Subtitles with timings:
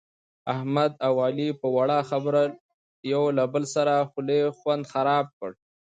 [0.53, 2.43] احمد اوعلي په وړه خبره
[3.11, 5.51] یو له بل سره د خولې خوند خراب کړ.